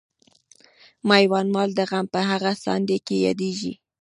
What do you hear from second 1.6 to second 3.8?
د غم په هغه ساندې کې یادیږي.